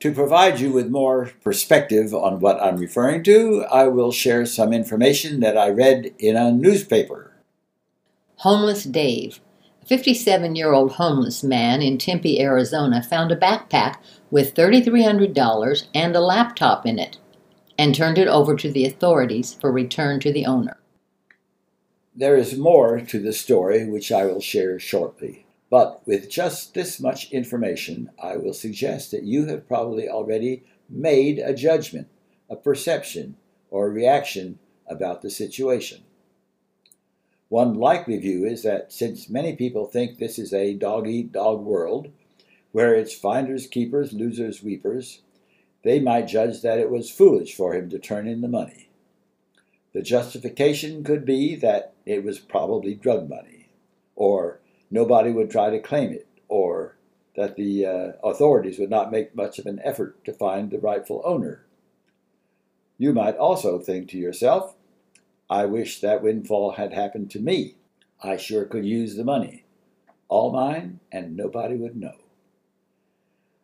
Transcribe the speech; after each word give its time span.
To 0.00 0.12
provide 0.12 0.60
you 0.60 0.70
with 0.70 0.90
more 0.90 1.32
perspective 1.42 2.14
on 2.14 2.38
what 2.38 2.62
I'm 2.62 2.76
referring 2.76 3.24
to, 3.24 3.64
I 3.68 3.88
will 3.88 4.12
share 4.12 4.46
some 4.46 4.72
information 4.72 5.40
that 5.40 5.58
I 5.58 5.70
read 5.70 6.14
in 6.20 6.36
a 6.36 6.52
newspaper. 6.52 7.32
Homeless 8.36 8.84
Dave, 8.84 9.40
a 9.82 9.86
57 9.86 10.54
year 10.54 10.72
old 10.72 10.92
homeless 10.92 11.42
man 11.42 11.82
in 11.82 11.98
Tempe, 11.98 12.40
Arizona, 12.40 13.02
found 13.02 13.32
a 13.32 13.36
backpack 13.36 13.96
with 14.30 14.54
$3,300 14.54 15.86
and 15.92 16.14
a 16.14 16.20
laptop 16.20 16.86
in 16.86 17.00
it 17.00 17.18
and 17.76 17.92
turned 17.92 18.18
it 18.18 18.28
over 18.28 18.54
to 18.54 18.70
the 18.70 18.86
authorities 18.86 19.54
for 19.54 19.72
return 19.72 20.20
to 20.20 20.32
the 20.32 20.46
owner. 20.46 20.78
There 22.14 22.36
is 22.36 22.56
more 22.56 23.00
to 23.00 23.18
the 23.18 23.32
story, 23.32 23.88
which 23.88 24.12
I 24.12 24.26
will 24.26 24.40
share 24.40 24.78
shortly. 24.78 25.47
But 25.70 26.06
with 26.06 26.30
just 26.30 26.74
this 26.74 26.98
much 26.98 27.30
information, 27.30 28.10
I 28.22 28.36
will 28.36 28.54
suggest 28.54 29.10
that 29.10 29.24
you 29.24 29.46
have 29.46 29.68
probably 29.68 30.08
already 30.08 30.64
made 30.88 31.38
a 31.38 31.52
judgment, 31.52 32.08
a 32.48 32.56
perception, 32.56 33.36
or 33.70 33.86
a 33.86 33.90
reaction 33.90 34.58
about 34.86 35.20
the 35.20 35.30
situation. 35.30 36.02
One 37.50 37.74
likely 37.74 38.18
view 38.18 38.44
is 38.44 38.62
that 38.62 38.92
since 38.92 39.28
many 39.28 39.56
people 39.56 39.86
think 39.86 40.18
this 40.18 40.38
is 40.38 40.52
a 40.52 40.74
dog 40.74 41.06
eat 41.06 41.32
dog 41.32 41.60
world, 41.60 42.10
where 42.72 42.94
it's 42.94 43.14
finders 43.14 43.66
keepers, 43.66 44.12
losers 44.12 44.62
weepers, 44.62 45.22
they 45.82 46.00
might 46.00 46.28
judge 46.28 46.62
that 46.62 46.78
it 46.78 46.90
was 46.90 47.10
foolish 47.10 47.54
for 47.54 47.74
him 47.74 47.88
to 47.90 47.98
turn 47.98 48.26
in 48.26 48.40
the 48.40 48.48
money. 48.48 48.88
The 49.94 50.02
justification 50.02 51.02
could 51.02 51.24
be 51.24 51.54
that 51.56 51.94
it 52.04 52.24
was 52.24 52.38
probably 52.38 52.94
drug 52.94 53.28
money, 53.28 53.68
or 54.14 54.57
nobody 54.90 55.30
would 55.30 55.50
try 55.50 55.70
to 55.70 55.80
claim 55.80 56.12
it, 56.12 56.26
or 56.48 56.96
that 57.36 57.56
the 57.56 57.86
uh, 57.86 58.12
authorities 58.24 58.78
would 58.78 58.90
not 58.90 59.12
make 59.12 59.34
much 59.34 59.58
of 59.58 59.66
an 59.66 59.80
effort 59.84 60.24
to 60.24 60.32
find 60.32 60.70
the 60.70 60.78
rightful 60.78 61.22
owner. 61.24 61.64
You 62.98 63.12
might 63.12 63.36
also 63.36 63.78
think 63.78 64.08
to 64.10 64.18
yourself, 64.18 64.74
I 65.48 65.64
wish 65.64 66.00
that 66.00 66.22
windfall 66.22 66.72
had 66.72 66.92
happened 66.92 67.30
to 67.30 67.40
me. 67.40 67.76
I 68.22 68.36
sure 68.36 68.64
could 68.64 68.84
use 68.84 69.16
the 69.16 69.24
money. 69.24 69.64
All 70.28 70.52
mine, 70.52 71.00
and 71.12 71.36
nobody 71.36 71.76
would 71.76 71.96
know. 71.96 72.16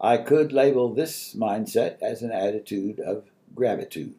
I 0.00 0.18
could 0.18 0.52
label 0.52 0.94
this 0.94 1.34
mindset 1.34 2.00
as 2.00 2.22
an 2.22 2.30
attitude 2.30 3.00
of 3.00 3.24
gratitude. 3.54 4.14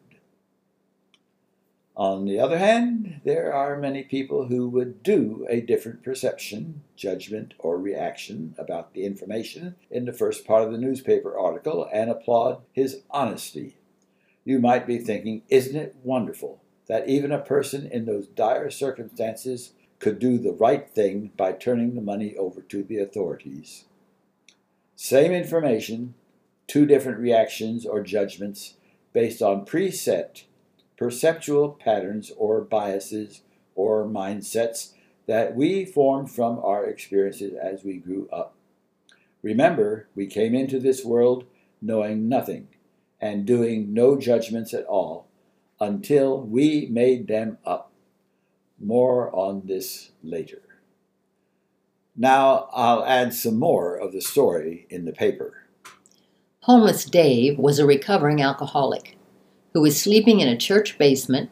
On 1.98 2.26
the 2.26 2.38
other 2.38 2.58
hand, 2.58 3.20
there 3.24 3.52
are 3.52 3.76
many 3.76 4.04
people 4.04 4.46
who 4.46 4.68
would 4.68 5.02
do 5.02 5.44
a 5.50 5.60
different 5.60 6.04
perception, 6.04 6.82
judgment, 6.94 7.54
or 7.58 7.76
reaction 7.76 8.54
about 8.56 8.94
the 8.94 9.04
information 9.04 9.74
in 9.90 10.04
the 10.04 10.12
first 10.12 10.46
part 10.46 10.62
of 10.62 10.70
the 10.70 10.78
newspaper 10.78 11.36
article 11.36 11.88
and 11.92 12.08
applaud 12.08 12.62
his 12.72 13.02
honesty. 13.10 13.78
You 14.44 14.60
might 14.60 14.86
be 14.86 14.98
thinking, 14.98 15.42
isn't 15.48 15.74
it 15.74 15.96
wonderful 16.04 16.62
that 16.86 17.08
even 17.08 17.32
a 17.32 17.40
person 17.40 17.88
in 17.90 18.06
those 18.06 18.28
dire 18.28 18.70
circumstances 18.70 19.72
could 19.98 20.20
do 20.20 20.38
the 20.38 20.52
right 20.52 20.88
thing 20.88 21.32
by 21.36 21.50
turning 21.50 21.96
the 21.96 22.00
money 22.00 22.36
over 22.36 22.62
to 22.62 22.84
the 22.84 22.98
authorities? 22.98 23.86
Same 24.94 25.32
information, 25.32 26.14
two 26.68 26.86
different 26.86 27.18
reactions 27.18 27.84
or 27.84 28.00
judgments 28.04 28.74
based 29.12 29.42
on 29.42 29.66
preset 29.66 30.44
perceptual 30.98 31.70
patterns 31.70 32.32
or 32.36 32.60
biases 32.60 33.42
or 33.74 34.04
mindsets 34.04 34.92
that 35.26 35.54
we 35.54 35.84
formed 35.84 36.30
from 36.30 36.58
our 36.58 36.84
experiences 36.84 37.54
as 37.54 37.84
we 37.84 37.96
grew 37.96 38.28
up. 38.32 38.54
Remember, 39.40 40.08
we 40.16 40.26
came 40.26 40.54
into 40.54 40.80
this 40.80 41.04
world 41.04 41.44
knowing 41.80 42.28
nothing 42.28 42.66
and 43.20 43.46
doing 43.46 43.94
no 43.94 44.18
judgments 44.18 44.74
at 44.74 44.84
all 44.86 45.28
until 45.80 46.40
we 46.40 46.88
made 46.90 47.28
them 47.28 47.58
up. 47.64 47.92
More 48.80 49.34
on 49.34 49.62
this 49.66 50.10
later. 50.22 50.62
Now 52.16 52.68
I'll 52.72 53.04
add 53.04 53.32
some 53.32 53.58
more 53.58 53.96
of 53.96 54.12
the 54.12 54.20
story 54.20 54.86
in 54.90 55.04
the 55.04 55.12
paper. 55.12 55.64
Homeless 56.62 57.04
Dave 57.04 57.58
was 57.58 57.78
a 57.78 57.86
recovering 57.86 58.42
alcoholic 58.42 59.17
who 59.72 59.80
was 59.80 60.00
sleeping 60.00 60.40
in 60.40 60.48
a 60.48 60.56
church 60.56 60.98
basement 60.98 61.50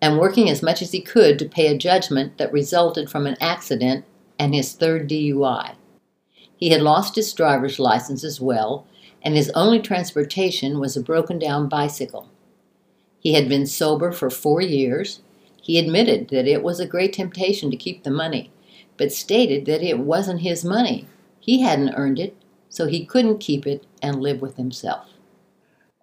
and 0.00 0.18
working 0.18 0.48
as 0.48 0.62
much 0.62 0.80
as 0.80 0.92
he 0.92 1.00
could 1.00 1.38
to 1.38 1.48
pay 1.48 1.66
a 1.66 1.76
judgment 1.76 2.38
that 2.38 2.52
resulted 2.52 3.10
from 3.10 3.26
an 3.26 3.36
accident 3.40 4.04
and 4.38 4.54
his 4.54 4.72
third 4.72 5.08
DUI. 5.08 5.74
He 6.56 6.70
had 6.70 6.82
lost 6.82 7.16
his 7.16 7.32
driver's 7.32 7.78
license 7.78 8.24
as 8.24 8.40
well, 8.40 8.86
and 9.22 9.34
his 9.34 9.50
only 9.50 9.80
transportation 9.80 10.80
was 10.80 10.96
a 10.96 11.02
broken 11.02 11.38
down 11.38 11.68
bicycle. 11.68 12.28
He 13.20 13.34
had 13.34 13.48
been 13.48 13.66
sober 13.66 14.12
for 14.12 14.30
four 14.30 14.60
years. 14.60 15.20
He 15.60 15.78
admitted 15.78 16.28
that 16.28 16.46
it 16.46 16.62
was 16.62 16.80
a 16.80 16.86
great 16.86 17.12
temptation 17.12 17.70
to 17.70 17.76
keep 17.76 18.02
the 18.02 18.10
money, 18.10 18.50
but 18.96 19.12
stated 19.12 19.66
that 19.66 19.82
it 19.82 19.98
wasn't 19.98 20.40
his 20.40 20.64
money. 20.64 21.06
He 21.40 21.62
hadn't 21.62 21.94
earned 21.94 22.18
it, 22.18 22.36
so 22.68 22.86
he 22.86 23.04
couldn't 23.04 23.38
keep 23.38 23.66
it 23.66 23.84
and 24.02 24.20
live 24.20 24.40
with 24.40 24.56
himself. 24.56 25.06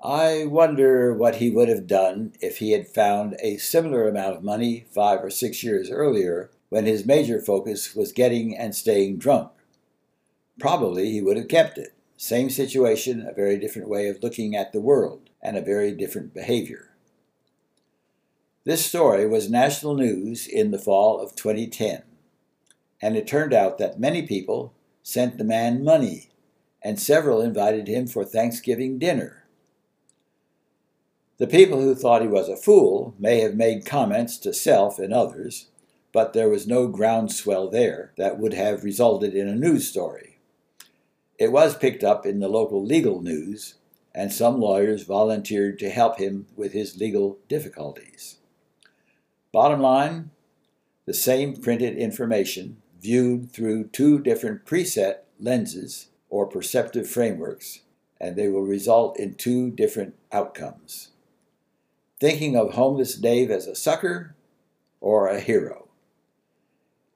I 0.03 0.45
wonder 0.45 1.13
what 1.13 1.37
he 1.37 1.49
would 1.49 1.69
have 1.69 1.87
done 1.87 2.33
if 2.39 2.57
he 2.57 2.71
had 2.71 2.87
found 2.87 3.37
a 3.39 3.57
similar 3.57 4.07
amount 4.07 4.37
of 4.37 4.43
money 4.43 4.85
five 4.91 5.23
or 5.23 5.29
six 5.29 5.63
years 5.63 5.89
earlier 5.89 6.51
when 6.69 6.85
his 6.85 7.05
major 7.05 7.39
focus 7.39 7.95
was 7.95 8.11
getting 8.11 8.55
and 8.55 8.75
staying 8.75 9.17
drunk. 9.17 9.51
Probably 10.59 11.11
he 11.11 11.21
would 11.21 11.37
have 11.37 11.47
kept 11.47 11.77
it. 11.77 11.93
Same 12.17 12.49
situation, 12.49 13.25
a 13.27 13.33
very 13.33 13.57
different 13.57 13.89
way 13.89 14.07
of 14.07 14.21
looking 14.21 14.55
at 14.55 14.71
the 14.71 14.81
world, 14.81 15.29
and 15.41 15.57
a 15.57 15.61
very 15.61 15.91
different 15.91 16.33
behavior. 16.33 16.91
This 18.63 18.85
story 18.85 19.27
was 19.27 19.49
national 19.49 19.95
news 19.95 20.47
in 20.47 20.71
the 20.71 20.79
fall 20.79 21.19
of 21.19 21.35
2010, 21.35 22.03
and 23.01 23.15
it 23.15 23.27
turned 23.27 23.53
out 23.53 23.77
that 23.77 23.99
many 23.99 24.21
people 24.21 24.73
sent 25.03 25.37
the 25.37 25.43
man 25.43 25.83
money, 25.83 26.31
and 26.81 26.99
several 26.99 27.41
invited 27.41 27.87
him 27.87 28.07
for 28.07 28.23
Thanksgiving 28.23 28.97
dinner. 28.97 29.44
The 31.37 31.47
people 31.47 31.81
who 31.81 31.95
thought 31.95 32.21
he 32.21 32.29
was 32.29 32.47
a 32.47 32.55
fool 32.55 33.13
may 33.19 33.41
have 33.41 33.55
made 33.55 33.85
comments 33.85 34.37
to 34.37 34.53
self 34.53 34.99
and 34.99 35.13
others, 35.13 35.67
but 36.13 36.31
there 36.31 36.47
was 36.47 36.65
no 36.65 36.87
groundswell 36.87 37.69
there 37.69 38.13
that 38.17 38.39
would 38.39 38.53
have 38.53 38.85
resulted 38.85 39.35
in 39.35 39.49
a 39.49 39.55
news 39.55 39.85
story. 39.85 40.37
It 41.37 41.51
was 41.51 41.75
picked 41.75 42.05
up 42.05 42.25
in 42.25 42.39
the 42.39 42.47
local 42.47 42.81
legal 42.81 43.21
news, 43.21 43.75
and 44.13 44.31
some 44.31 44.61
lawyers 44.61 45.03
volunteered 45.03 45.77
to 45.79 45.89
help 45.89 46.19
him 46.19 46.47
with 46.55 46.71
his 46.71 46.97
legal 46.97 47.37
difficulties. 47.49 48.37
Bottom 49.51 49.81
line 49.81 50.31
the 51.05 51.13
same 51.13 51.57
printed 51.57 51.97
information 51.97 52.81
viewed 53.01 53.51
through 53.51 53.89
two 53.89 54.19
different 54.19 54.65
preset 54.65 55.17
lenses 55.37 56.07
or 56.29 56.47
perceptive 56.47 57.09
frameworks, 57.09 57.81
and 58.21 58.37
they 58.37 58.47
will 58.47 58.61
result 58.61 59.19
in 59.19 59.35
two 59.35 59.69
different 59.69 60.15
outcomes 60.31 61.11
thinking 62.25 62.57
of 62.57 62.73
homeless 62.73 63.13
Dave 63.13 63.51
as 63.51 63.67
a 63.67 63.75
sucker 63.75 64.33
or 64.99 65.27
a 65.27 65.39
hero. 65.39 65.87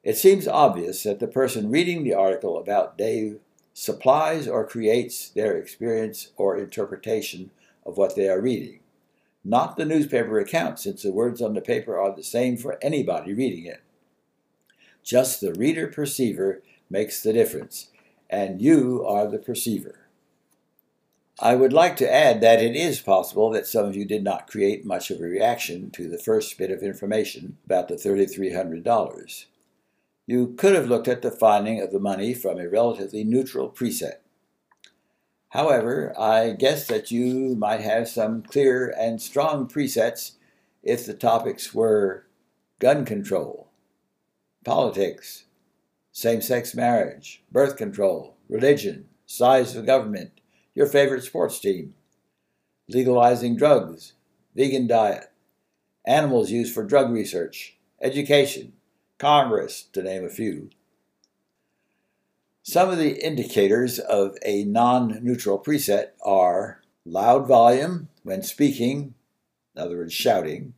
It 0.03 0.17
seems 0.17 0.47
obvious 0.47 1.01
that 1.01 1.19
the 1.19 1.25
person 1.25 1.71
reading 1.71 2.03
the 2.03 2.13
article 2.13 2.59
about 2.59 2.95
Dave 2.95 3.39
supplies 3.73 4.47
or 4.47 4.67
creates 4.67 5.29
their 5.29 5.57
experience 5.57 6.29
or 6.37 6.59
interpretation 6.59 7.49
of 7.87 7.97
what 7.97 8.15
they 8.15 8.29
are 8.29 8.39
reading, 8.39 8.81
not 9.43 9.77
the 9.77 9.85
newspaper 9.85 10.39
account, 10.39 10.77
since 10.77 11.01
the 11.01 11.11
words 11.11 11.41
on 11.41 11.55
the 11.55 11.61
paper 11.61 11.97
are 11.97 12.15
the 12.15 12.21
same 12.21 12.55
for 12.55 12.77
anybody 12.79 13.33
reading 13.33 13.65
it. 13.65 13.81
Just 15.01 15.41
the 15.41 15.55
reader 15.55 15.87
perceiver 15.87 16.61
makes 16.87 17.23
the 17.23 17.33
difference, 17.33 17.89
and 18.29 18.61
you 18.61 19.03
are 19.07 19.25
the 19.27 19.39
perceiver. 19.39 19.98
I 21.41 21.55
would 21.55 21.71
like 21.71 21.95
to 21.97 22.13
add 22.13 22.41
that 22.41 22.61
it 22.61 22.75
is 22.75 22.99
possible 22.99 23.49
that 23.51 23.65
some 23.65 23.85
of 23.85 23.95
you 23.95 24.03
did 24.03 24.25
not 24.25 24.47
create 24.47 24.85
much 24.85 25.09
of 25.09 25.21
a 25.21 25.23
reaction 25.23 25.89
to 25.91 26.09
the 26.09 26.17
first 26.17 26.57
bit 26.57 26.69
of 26.69 26.83
information 26.83 27.57
about 27.65 27.87
the 27.87 27.95
$3,300. 27.95 29.45
You 30.27 30.53
could 30.57 30.75
have 30.75 30.87
looked 30.87 31.07
at 31.07 31.21
the 31.21 31.31
finding 31.31 31.79
of 31.81 31.91
the 31.91 31.99
money 31.99 32.33
from 32.33 32.59
a 32.59 32.67
relatively 32.67 33.23
neutral 33.23 33.69
preset. 33.69 34.15
However, 35.51 36.13
I 36.19 36.51
guess 36.51 36.85
that 36.87 37.09
you 37.09 37.55
might 37.55 37.81
have 37.81 38.09
some 38.09 38.43
clear 38.43 38.93
and 38.99 39.21
strong 39.21 39.65
presets 39.65 40.33
if 40.83 41.05
the 41.05 41.13
topics 41.13 41.73
were 41.73 42.25
gun 42.79 43.05
control, 43.05 43.69
politics, 44.65 45.45
same 46.11 46.41
sex 46.41 46.75
marriage, 46.75 47.43
birth 47.49 47.77
control, 47.77 48.35
religion, 48.49 49.05
size 49.25 49.75
of 49.77 49.85
government, 49.85 50.38
your 50.79 50.87
favorite 50.87 51.25
sports 51.25 51.59
team, 51.59 51.93
legalizing 52.87 53.57
drugs, 53.57 54.13
vegan 54.55 54.87
diet, 54.87 55.25
animals 56.07 56.51
used 56.51 56.73
for 56.73 56.85
drug 56.85 57.11
research, 57.11 57.75
education, 58.01 58.71
Congress, 59.17 59.83
to 59.91 60.01
name 60.01 60.23
a 60.23 60.29
few. 60.29 60.69
Some 62.63 62.89
of 62.89 62.97
the 62.97 63.21
indicators 63.21 63.99
of 63.99 64.37
a 64.45 64.63
non 64.63 65.19
neutral 65.21 65.59
preset 65.59 66.11
are 66.25 66.79
loud 67.03 67.45
volume 67.45 68.07
when 68.23 68.41
speaking, 68.41 69.15
in 69.75 69.81
other 69.81 69.97
words, 69.97 70.13
shouting, 70.13 70.75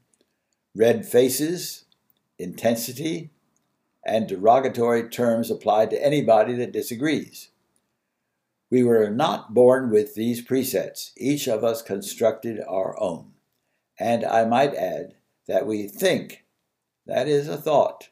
red 0.76 1.06
faces, 1.06 1.86
intensity, 2.40 3.30
and 4.04 4.28
derogatory 4.28 5.08
terms 5.10 5.52
applied 5.52 5.92
to 5.92 6.04
anybody 6.04 6.56
that 6.56 6.72
disagrees. 6.72 7.50
We 8.72 8.84
were 8.84 9.10
not 9.10 9.54
born 9.54 9.92
with 9.92 10.16
these 10.16 10.44
presets. 10.44 11.12
Each 11.18 11.48
of 11.48 11.64
us 11.64 11.82
constructed 11.82 12.62
our 12.66 12.98
own. 13.00 13.34
And 14.00 14.24
I 14.24 14.46
might 14.46 14.74
add 14.74 15.16
that 15.48 15.68
we 15.68 15.90
think, 15.90 16.46
that 17.06 17.28
is 17.28 17.50
a 17.50 17.58
thought. 17.58 18.10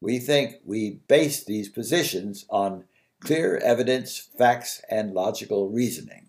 We 0.00 0.18
think 0.18 0.56
we 0.64 1.00
base 1.06 1.44
these 1.44 1.68
positions 1.68 2.44
on 2.50 2.84
clear 3.20 3.56
evidence, 3.58 4.28
facts, 4.36 4.82
and 4.90 5.14
logical 5.14 5.70
reasoning. 5.70 6.26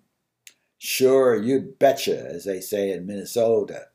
Sure, 0.77 1.35
you 1.35 1.75
betcha, 1.79 2.29
as 2.29 2.45
they 2.45 2.61
say 2.61 2.91
in 2.91 3.07
Minnesota. 3.07 3.87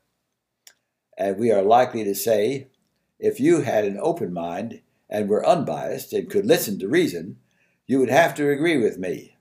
And 1.17 1.39
we 1.39 1.53
are 1.53 1.63
likely 1.63 2.03
to 2.05 2.15
say, 2.15 2.69
if 3.21 3.39
you 3.39 3.61
had 3.61 3.85
an 3.85 3.99
open 4.01 4.33
mind 4.33 4.81
and 5.09 5.29
were 5.29 5.47
unbiased 5.47 6.13
and 6.13 6.29
could 6.29 6.45
listen 6.45 6.79
to 6.81 6.89
reason, 6.89 7.39
you 7.87 8.01
would 8.01 8.11
have 8.11 8.35
to 8.35 8.51
agree 8.51 8.77
with 8.77 8.99
me. 8.99 9.34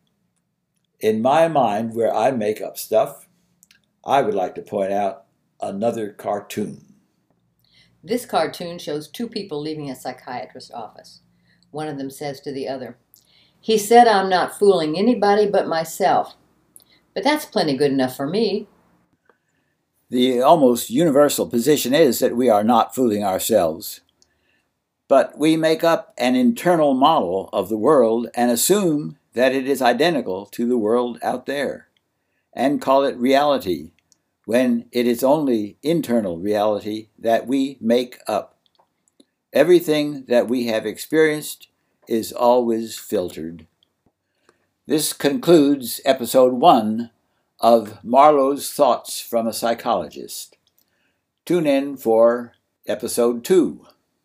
In 1.04 1.22
my 1.22 1.50
mind, 1.50 1.96
where 1.96 2.16
I 2.16 2.32
make 2.32 2.62
up 2.62 2.78
stuff, 2.78 3.28
I 4.06 4.22
would 4.22 4.34
like 4.34 4.56
to 4.56 4.62
point 4.62 4.94
out 4.94 5.26
another 5.62 6.14
cartoon. 6.14 6.94
This 8.02 8.26
cartoon 8.26 8.80
shows 8.80 9.10
two 9.10 9.28
people 9.28 9.60
leaving 9.60 9.90
a 9.90 9.98
psychiatrist's 9.98 10.72
office. 10.72 11.20
One 11.72 11.90
of 11.90 11.98
them 11.98 12.10
says 12.10 12.40
to 12.42 12.54
the 12.54 12.70
other, 12.70 12.98
He 13.60 13.78
said 13.78 14.08
I'm 14.08 14.30
not 14.30 14.58
fooling 14.58 14.98
anybody 14.98 15.46
but 15.46 15.68
myself. 15.68 16.38
But 17.14 17.26
that's 17.26 17.44
plenty 17.44 17.76
good 17.76 17.92
enough 17.92 18.16
for 18.16 18.26
me. 18.26 18.70
The 20.10 20.40
almost 20.40 20.90
universal 20.90 21.50
position 21.50 21.94
is 21.94 22.20
that 22.20 22.38
we 22.38 22.48
are 22.48 22.64
not 22.64 22.96
fooling 22.96 23.26
ourselves. 23.26 24.00
But 25.10 25.38
we 25.38 25.58
make 25.58 25.84
up 25.84 26.14
an 26.18 26.38
internal 26.38 26.94
model 26.94 27.50
of 27.52 27.68
the 27.68 27.78
world 27.78 28.30
and 28.34 28.50
assume 28.50 29.18
that 29.34 29.54
it 29.54 29.68
is 29.68 29.82
identical 29.82 30.46
to 30.48 30.68
the 30.68 30.78
world 30.78 31.20
out 31.22 31.46
there, 31.46 31.90
and 32.54 32.82
call 32.82 33.04
it 33.04 33.18
reality 33.18 33.92
when 34.46 34.86
it 34.92 35.08
is 35.08 35.24
only 35.24 35.78
internal 35.82 36.38
reality 36.38 37.10
that 37.18 37.48
we 37.48 37.78
make 37.80 38.20
up. 38.28 38.58
Everything 39.52 40.26
that 40.26 40.48
we 40.48 40.68
have 40.68 40.86
experienced 40.86 41.68
is 42.08 42.34
always 42.34 42.98
filtered. 42.98 43.68
This 44.86 45.14
concludes 45.14 46.02
episode 46.04 46.54
one 46.54 47.12
of 47.60 48.04
Marlowe's 48.04 48.70
Thoughts 48.72 49.22
from 49.22 49.48
a 49.48 49.54
Psychologist. 49.54 50.58
Tune 51.46 51.66
in 51.66 51.96
for 51.96 52.54
episode 52.86 53.46
two. 53.46 53.88